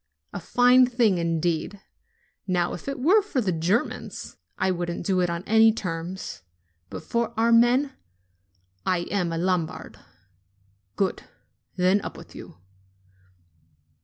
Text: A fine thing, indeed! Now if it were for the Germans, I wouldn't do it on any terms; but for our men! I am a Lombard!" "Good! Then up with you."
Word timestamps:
A 0.33 0.39
fine 0.39 0.87
thing, 0.87 1.19
indeed! 1.19 1.79
Now 2.47 2.73
if 2.73 2.87
it 2.87 2.99
were 2.99 3.21
for 3.21 3.39
the 3.39 3.51
Germans, 3.51 4.35
I 4.57 4.71
wouldn't 4.71 5.05
do 5.05 5.19
it 5.19 5.29
on 5.29 5.43
any 5.43 5.71
terms; 5.71 6.41
but 6.89 7.03
for 7.03 7.31
our 7.37 7.51
men! 7.51 7.93
I 8.83 9.01
am 9.11 9.31
a 9.31 9.37
Lombard!" 9.37 9.99
"Good! 10.95 11.21
Then 11.75 12.01
up 12.01 12.17
with 12.17 12.33
you." 12.33 12.57